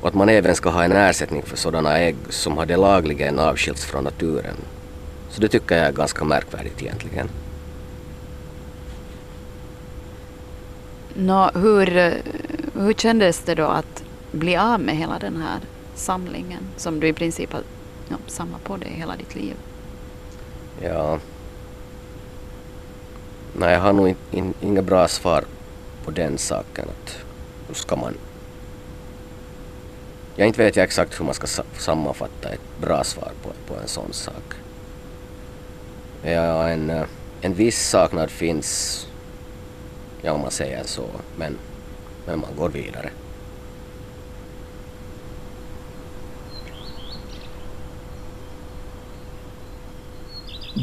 [0.00, 3.84] Och att man även ska ha en ersättning för sådana ägg som hade lagligen avskilts
[3.84, 4.56] från naturen.
[5.30, 7.28] Så det tycker jag är ganska märkvärdigt egentligen.
[11.20, 12.12] Nå, hur, eh,
[12.74, 15.60] hur kändes det då att bli av med hela den här
[15.94, 17.62] samlingen som du i princip har
[18.08, 19.54] ja, samlat på dig hela ditt liv?
[20.82, 21.18] Ja.
[23.56, 25.44] Nej, jag har nog in, in, inga bra svar
[26.04, 26.84] på den saken.
[26.88, 27.18] Att
[27.68, 28.14] hur ska man...
[30.36, 31.46] Jag inte vet jag exakt hur man ska
[31.78, 34.54] sammanfatta ett bra svar på, på en sån sak.
[36.22, 37.04] Ja, en, eh,
[37.40, 39.06] en viss saknad finns,
[40.22, 41.04] ja om man säger så,
[41.36, 41.56] men,
[42.26, 43.10] men man går vidare.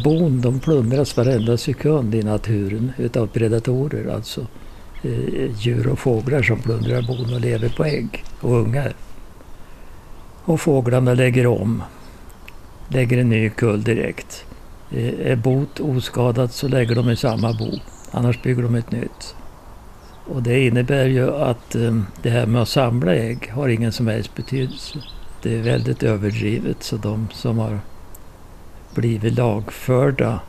[0.04, 4.42] Bon de plundras varenda sekund i naturen utav predatorer, alltså
[5.04, 8.94] eh, djur och fåglar som plundrar bon och lever på ägg och ungar.
[10.46, 11.84] Och fåglarna lägger om,
[12.90, 14.46] lägger en ny kull direkt.
[14.92, 17.72] Eh, är bot oskadat så lägger de i samma bo,
[18.16, 19.36] annars bygger de ett nytt.
[20.28, 24.08] Och det innebär ju att eh, det här med att samla ägg har ingen som
[24.08, 25.00] helst betydelse.
[25.42, 27.80] Det är väldigt överdrivet så de som har
[28.96, 30.40] blivit lagförda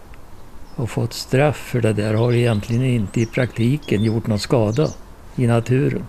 [0.77, 4.89] och fått straff för det där har egentligen inte i praktiken gjort någon skada
[5.37, 6.05] i naturen.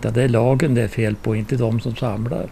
[0.00, 2.50] Det är lagen det är fel på, inte de som samlar.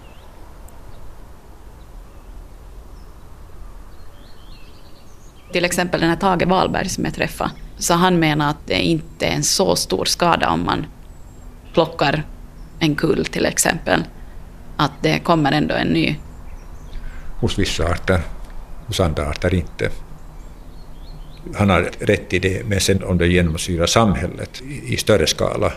[5.52, 7.50] Till exempel den här Tage Wahlberg som jag träffade.
[7.80, 10.86] Så han menar att det inte är en så stor skada om man
[11.72, 12.24] plockar
[12.78, 14.04] en kull till exempel.
[14.76, 16.16] Att det kommer ändå en ny.
[17.40, 18.20] Hos vissa arter,
[18.86, 19.90] hos andra arter inte.
[21.54, 25.72] Han har rätt i det, men sen om det genomsyrar samhället i större skala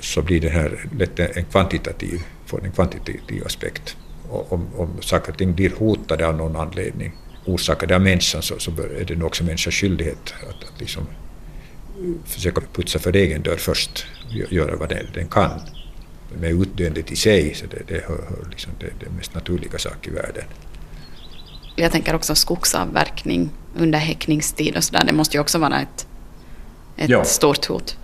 [0.00, 3.96] så blir det här lätt en kvantitativ, får en kvantitativ aspekt.
[4.30, 7.12] Om, om saker och ting blir hotade av någon anledning
[7.44, 11.06] orsakade av människan så, så är det nog också människans skyldighet att, att liksom
[12.24, 14.06] försöka putsa för egen dörr först,
[14.50, 15.60] göra vad den, den kan.
[16.40, 20.10] Med utdöendet i sig, så det, det hör, liksom det, det mest naturliga sak i
[20.10, 20.44] världen.
[21.76, 26.06] Jag tänker också skogsavverkning under häckningstid och sådär, det måste ju också vara ett,
[26.96, 27.24] ett ja.
[27.24, 27.96] stort hot.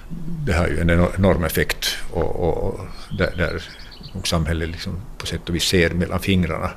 [0.47, 2.81] Det har ju en enorm effekt och, och, och
[3.19, 3.63] där, där
[4.25, 6.71] samhället liksom på sätt och vis ser mellan fingrarna,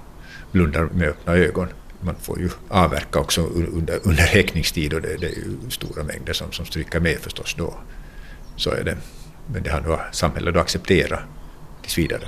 [0.51, 1.67] blundar med öppna ögon
[2.01, 6.33] man får ju avverka också under, under häckningstid och det, det, är ju stora mängder
[6.33, 7.73] som, som stryker med förstås då.
[8.55, 8.97] Så är det.
[9.53, 11.19] Men det har nog samhället accepterat
[11.81, 12.27] tills vidare.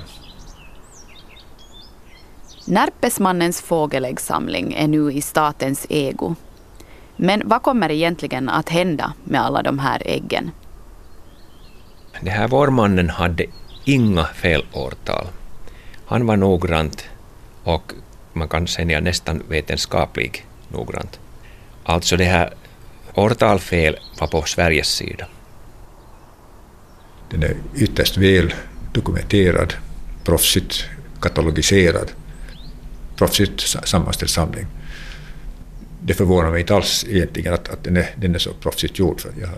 [2.66, 6.34] Närpesmannens fågeläggssamling är nu i statens ägo.
[7.16, 10.50] Men vad kommer egentligen att hända med alla de här äggen?
[12.20, 13.44] Den här vårmannen hade
[13.84, 15.26] inga felårtal.
[16.06, 17.04] Han var noggrant
[17.64, 17.92] och
[18.34, 21.20] man kan säga nästan vetenskaplig noggrant.
[21.84, 22.54] Alltså det här
[23.14, 25.26] årtalfel var på Sveriges sida.
[27.30, 28.54] Den är ytterst väl
[28.92, 29.74] dokumenterad,
[30.24, 30.84] proffsigt
[31.20, 32.10] katalogiserad,
[33.16, 34.66] proffsigt sammanställd samling.
[36.02, 39.20] Det förvånar mig inte alls egentligen att, att den, är, den är så proffsigt gjord.
[39.20, 39.48] För jag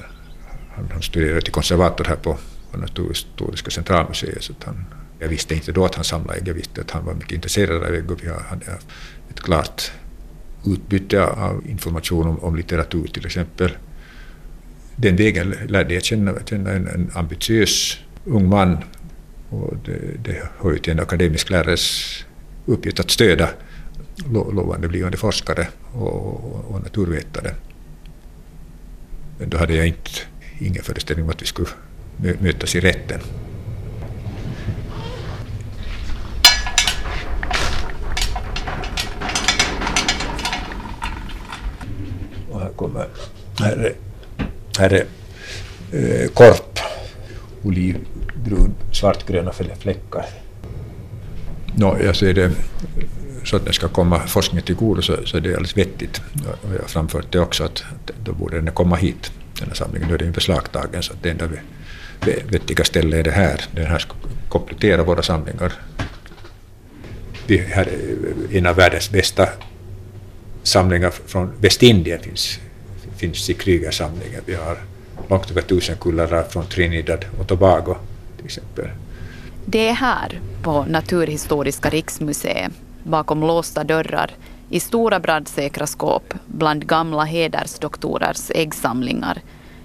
[0.77, 2.39] han, han studerade till konservator här på,
[2.71, 4.85] på Naturhistoriska centralmuseet så han
[5.19, 7.83] jag visste inte då att han samlade ägg, jag visste att han var mycket intresserad
[7.83, 8.67] av ägg och vi hade
[9.31, 9.93] ett klart
[10.67, 13.71] utbyte av information om, om litteratur till exempel.
[14.97, 18.79] Den vägen lärde jag känna, känna en, en ambitiös ung man
[19.51, 22.25] och det, det hör ju till en akademisk lärares
[22.67, 23.49] uppgift att stödja
[24.33, 27.55] lo, lovande blivande forskare och, och, och naturvetare.
[29.39, 30.11] Men då hade jag inte,
[30.59, 31.69] ingen föreställning om att vi skulle
[32.41, 33.21] mötas i rätten.
[42.77, 43.07] Kommer.
[43.59, 43.95] Här är,
[44.79, 45.07] här är
[45.93, 46.79] eh, korp,
[47.63, 50.27] olivbrun, svartgröna fläckar.
[51.75, 52.53] No, jag ser det
[53.45, 56.23] så att det ska komma forskningen till godo så, så är det alldeles vettigt.
[56.63, 59.75] Och jag har framfört det också att, att då borde den komma hit, den här
[59.75, 60.09] samlingen.
[60.09, 61.49] Nu är den beslagtagen så att det enda
[62.51, 63.65] vettiga stället är det här.
[63.75, 64.15] Den här ska
[64.49, 65.73] komplettera våra samlingar.
[67.47, 67.89] Vi har
[68.53, 69.49] en av världens bästa
[70.63, 72.61] samlingar från Västindien finns,
[73.17, 74.43] finns i Krügersamlingen.
[74.47, 74.79] Vi har
[75.29, 77.97] långt över tusen kullar från Trinidad och Tobago
[78.37, 78.89] till exempel.
[79.67, 84.31] Det är här, på Naturhistoriska riksmuseet, bakom låsta dörrar,
[84.71, 89.43] i stora brandsäkra skåp bland gamla hedersdoktorers äggsamlingar,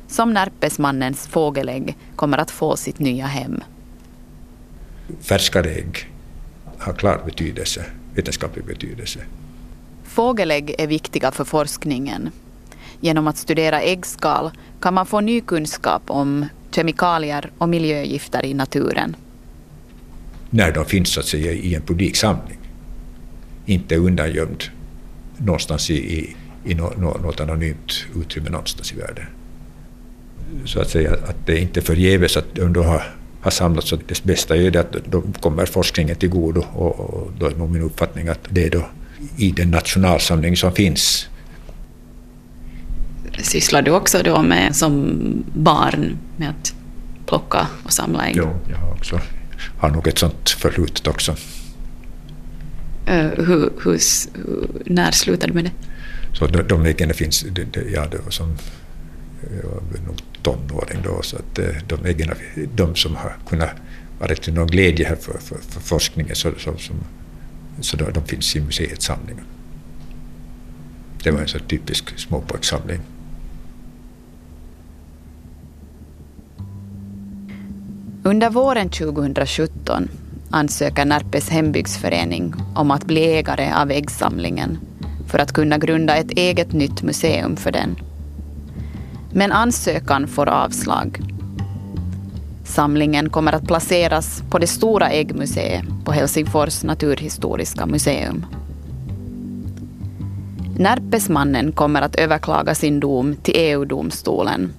[0.07, 3.63] som Närpesmannens fågelägg kommer att få sitt nya hem.
[5.21, 6.09] Färskare ägg
[6.77, 9.19] har klar betydelse, vetenskaplig betydelse.
[10.03, 12.29] Fågelägg är viktiga för forskningen.
[13.01, 19.15] Genom att studera äggskal kan man få ny kunskap om kemikalier och miljögifter i naturen.
[20.49, 22.57] När de finns så att säga, i en publiksamling,
[23.65, 24.63] inte undangömd
[25.37, 26.35] någonstans i, i,
[26.65, 29.25] i något anonymt utrymme någonstans i världen.
[30.65, 33.03] Så att säga att det är inte förgäves att de har,
[33.41, 33.89] har samlats.
[33.89, 37.55] Så det bästa är det att de kommer forskningen till godo och, och då är
[37.55, 38.85] nog min uppfattning att det är då
[39.37, 41.27] i den nationalsamling som finns.
[43.43, 45.17] Sysslar du också då med som
[45.53, 46.73] barn med att
[47.25, 48.35] plocka och samla ägg?
[48.37, 49.19] Jo, jag har också
[49.77, 51.31] har nog ett sånt förflutet också.
[53.09, 53.99] Uh, hur, hur,
[54.85, 55.71] när slutade du med det?
[56.33, 58.57] Så de, de äggen finns, det, det, ja det var som
[59.63, 62.31] jag var nog tonåring då, så att eh, de äggen,
[62.75, 63.69] de som har kunnat
[64.19, 66.95] vara till någon glädje här för, för, för forskningen, så, så, som,
[67.81, 69.43] så då, de finns i museets samlingar.
[71.23, 72.99] Det var en så typisk småpojkssamling.
[78.23, 80.09] Under våren 2017
[80.49, 84.79] ansöker Närpes hembygdsförening om att bli ägare av äggsamlingen
[85.27, 87.95] för att kunna grunda ett eget nytt museum för den.
[89.33, 91.19] Men ansökan får avslag.
[92.65, 98.45] Samlingen kommer att placeras på det stora äggmuseet på Helsingfors naturhistoriska museum.
[100.77, 104.73] Närpesmannen kommer att överklaga sin dom till EU-domstolen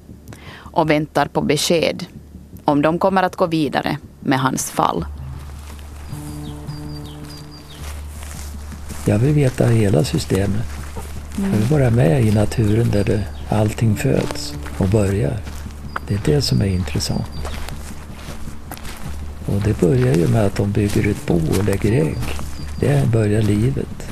[0.54, 2.06] och väntar på besked
[2.72, 5.04] om de kommer att gå vidare med hans fall.
[9.04, 10.64] Jag vill veta hela systemet.
[11.36, 15.36] Jag vill vara med i naturen där det, allting föds och börjar.
[16.08, 17.48] Det är det som är intressant.
[19.46, 22.18] Och det börjar ju med att de bygger ett bo och lägger ägg.
[22.80, 24.11] Det börjar livet.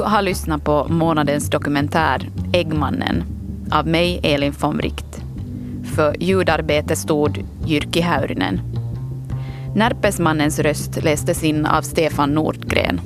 [0.00, 3.24] Du har lyssnat på månadens dokumentär Äggmannen
[3.70, 5.22] av mig, Elin von Wright.
[5.94, 8.60] För ljudarbete stod Jyrki Häyrinen.
[9.74, 13.00] Närpesmannens röst lästes in av Stefan Nordgren.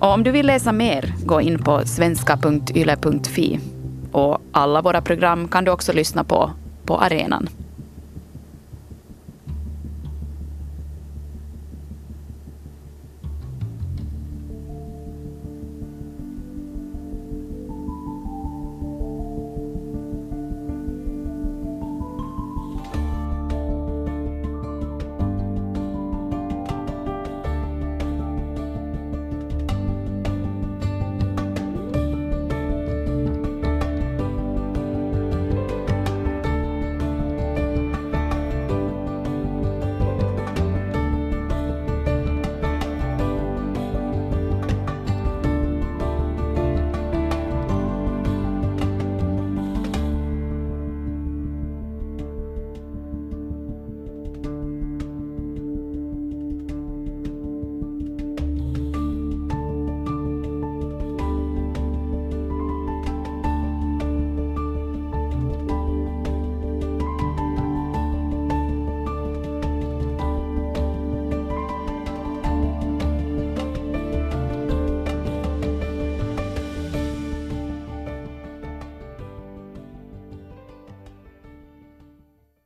[0.00, 3.60] Och om du vill läsa mer, gå in på svenska.yle.fi.
[4.12, 6.50] Och alla våra program kan du också lyssna på
[6.86, 7.48] på arenan.